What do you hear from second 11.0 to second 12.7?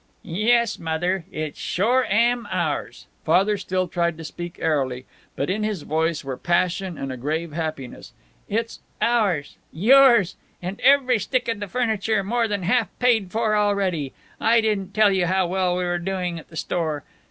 stick of the furniture more than